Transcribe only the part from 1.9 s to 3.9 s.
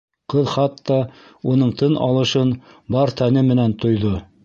алышын бар тәне менән